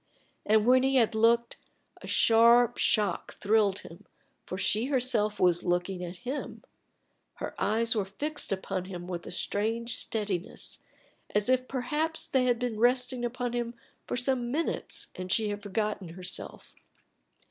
[0.47, 1.57] And when he had looked,
[2.01, 4.07] a sharp shock thrilled him,
[4.47, 6.63] for she herself was looking at him;
[7.35, 10.79] her eyes were fixed upon him with a strange steadiness,
[11.35, 13.75] as if perhaps they had been resting upon him
[14.07, 16.73] for some minutes and she had forgotten herself.